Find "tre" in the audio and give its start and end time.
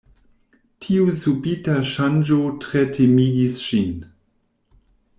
2.65-2.83